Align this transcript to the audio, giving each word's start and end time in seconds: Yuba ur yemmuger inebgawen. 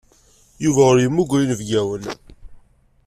Yuba 0.63 0.81
ur 0.91 0.97
yemmuger 1.01 1.39
inebgawen. 1.41 2.03